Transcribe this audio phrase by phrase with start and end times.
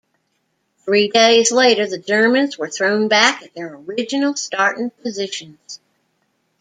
[0.83, 5.79] Three days later, the Germans were thrown back at their original starting positions.